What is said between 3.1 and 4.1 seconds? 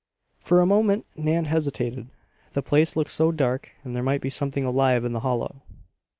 so dark and there